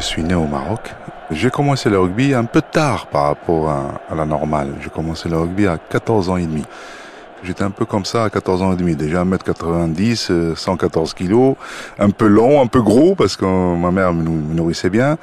[0.00, 0.94] je suis né au Maroc.
[1.32, 4.74] J'ai commencé le rugby un peu tard par rapport à, la normale.
[4.80, 6.64] J'ai commencé le rugby à 14 ans et demi.
[7.42, 11.56] J'étais un peu comme ça à 14 ans et demi, déjà 1m90, 114 euh, kilos,
[11.98, 14.22] un peu long, un peu gros parce que ma mère me
[14.54, 15.18] nourrissait bien.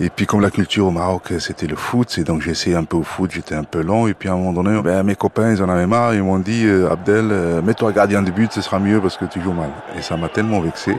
[0.00, 2.82] Et puis comme la culture au Maroc c'était le foot, et donc j'ai essayé un
[2.82, 4.08] peu au foot, j'étais un peu long.
[4.08, 6.40] Et puis à un moment donné, ben, mes copains ils en avaient marre, ils m'ont
[6.40, 9.52] dit euh, Abdel, euh, mets-toi gardien de but, ce sera mieux parce que tu joues
[9.52, 9.70] mal.
[9.96, 10.96] Et ça m'a tellement vexé.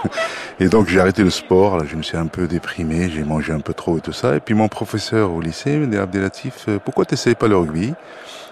[0.60, 3.60] et donc j'ai arrêté le sport, je me suis un peu déprimé, j'ai mangé un
[3.60, 4.34] peu trop et tout ça.
[4.34, 7.88] Et puis mon professeur au lycée Abdelatif, pourquoi t'essayes pas le rugby?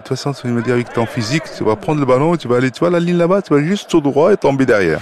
[0.00, 2.48] De toute façon, il me dit avec ton physique, tu vas prendre le ballon, tu
[2.48, 5.00] vas aller, tu vois la ligne là-bas, tu vas juste tout droit et tomber derrière.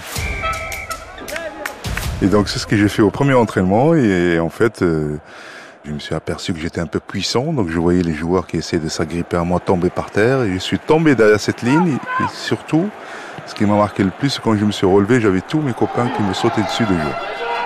[2.21, 5.15] Et donc c'est ce que j'ai fait au premier entraînement et en fait euh,
[5.85, 8.57] je me suis aperçu que j'étais un peu puissant, donc je voyais les joueurs qui
[8.57, 11.97] essayaient de s'agripper à moi tomber par terre et je suis tombé derrière cette ligne.
[12.19, 12.89] Et surtout
[13.45, 16.09] ce qui m'a marqué le plus, quand je me suis relevé, j'avais tous mes copains
[16.09, 17.15] qui me sautaient dessus de joie.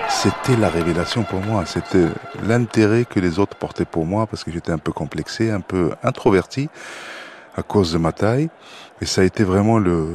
[0.08, 2.06] C'était la révélation pour moi, c'était
[2.46, 5.90] l'intérêt que les autres portaient pour moi parce que j'étais un peu complexé, un peu
[6.04, 6.68] introverti
[7.56, 8.48] à cause de ma taille.
[9.00, 10.06] Et ça a été vraiment le,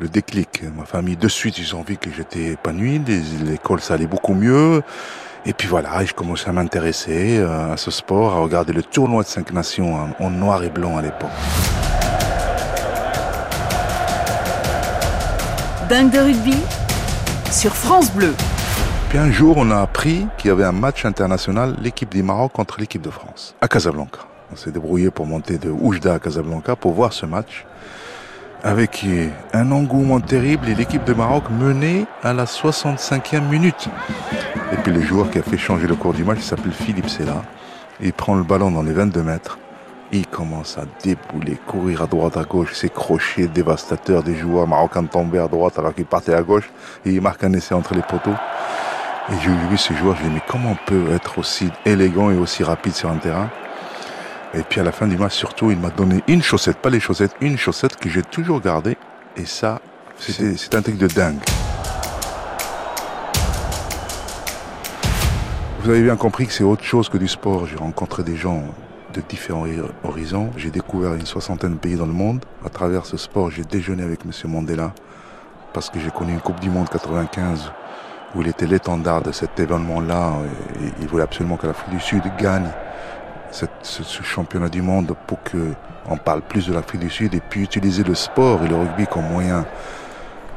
[0.00, 0.62] le déclic.
[0.76, 3.00] Ma famille, de suite, ils ont vu que j'étais épanoui,
[3.44, 4.82] l'école, ça allait beaucoup mieux.
[5.46, 9.22] Et puis voilà, je commençais à m'intéresser euh, à ce sport, à regarder le tournoi
[9.22, 11.30] de cinq nations en, noir et blanc à l'époque.
[15.88, 16.56] Dingue de rugby
[17.50, 18.34] sur France Bleu.
[19.08, 22.52] Puis un jour, on a appris qu'il y avait un match international, l'équipe du Maroc
[22.52, 24.20] contre l'équipe de France, à Casablanca.
[24.50, 27.66] On s'est débrouillé pour monter de Oujda à Casablanca pour voir ce match.
[28.62, 29.04] Avec
[29.52, 33.88] un engouement terrible et l'équipe de Maroc menée à la 65e minute.
[34.72, 37.42] Et puis le joueur qui a fait changer le cours du match, s'appelle Philippe Sella.
[38.00, 39.58] Il prend le ballon dans les 22 mètres.
[40.12, 45.04] Il commence à débouler, courir à droite, à gauche, ses crochets dévastateurs des joueurs marocains
[45.04, 46.70] tomber à droite alors qu'il partait à gauche.
[47.04, 48.34] Et il marque un essai entre les poteaux.
[49.30, 51.70] Et j'ai vu ce joueur, je lui ai dit, mais comment on peut être aussi
[51.84, 53.50] élégant et aussi rapide sur un terrain?
[54.54, 57.00] Et puis à la fin du match, surtout, il m'a donné une chaussette, pas les
[57.00, 58.96] chaussettes, une chaussette que j'ai toujours gardée.
[59.36, 59.80] Et ça,
[60.16, 61.38] c'est un truc de dingue.
[65.80, 67.66] Vous avez bien compris que c'est autre chose que du sport.
[67.66, 68.62] J'ai rencontré des gens
[69.14, 69.66] de différents
[70.02, 70.50] horizons.
[70.56, 72.44] J'ai découvert une soixantaine de pays dans le monde.
[72.64, 74.32] À travers ce sport, j'ai déjeuné avec M.
[74.50, 74.92] Mandela
[75.72, 77.70] parce que j'ai connu une Coupe du Monde 95
[78.34, 80.32] où il était l'étendard de cet événement-là.
[81.00, 82.68] Il voulait absolument que l'Afrique du Sud gagne
[83.50, 85.72] ce, championnat du monde pour que
[86.10, 89.06] on parle plus de l'Afrique du Sud et puis utiliser le sport et le rugby
[89.06, 89.66] comme moyen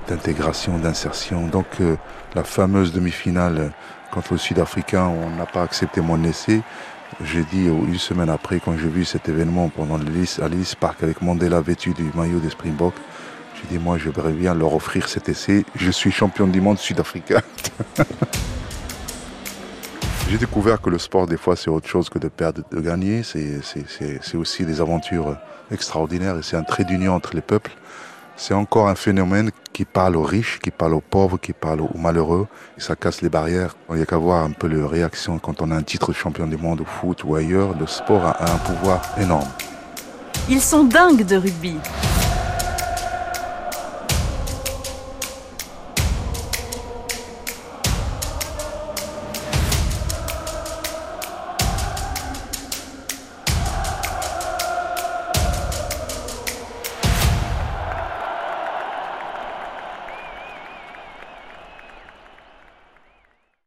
[0.07, 1.47] d'intégration, d'insertion.
[1.47, 1.95] Donc euh,
[2.35, 3.71] la fameuse demi-finale
[4.11, 6.61] contre le Sud-Africain, on n'a pas accepté mon essai.
[7.23, 11.61] J'ai dit une semaine après, quand j'ai vu cet événement pendant l'Ellis Park avec Mandela
[11.61, 12.95] vêtu du maillot des Springboks,
[13.55, 15.65] j'ai dit moi je voudrais bien leur offrir cet essai.
[15.75, 17.41] Je suis champion du monde sud-africain.
[20.31, 23.21] J'ai découvert que le sport, des fois, c'est autre chose que de perdre, de gagner.
[23.21, 25.35] C'est aussi des aventures
[25.69, 27.73] extraordinaires et c'est un trait d'union entre les peuples.
[28.37, 31.97] C'est encore un phénomène qui parle aux riches, qui parle aux pauvres, qui parle aux
[31.97, 32.47] malheureux.
[32.77, 33.75] Et ça casse les barrières.
[33.89, 36.15] Il n'y a qu'à voir un peu les réactions quand on a un titre de
[36.15, 37.77] champion du monde au foot ou ailleurs.
[37.77, 39.49] Le sport a un pouvoir énorme.
[40.49, 41.75] Ils sont dingues de rugby.